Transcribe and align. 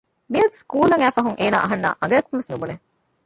މިޔަދު 0.31 0.55
ސްކޫލަށް 0.61 1.01
އައިފަހުން 1.03 1.37
އޭނާ 1.39 1.57
އަހަންނާ 1.63 1.89
އަނގައަކުން 1.99 2.39
ވެސް 2.39 2.51
ނުބުނެ 2.51 2.75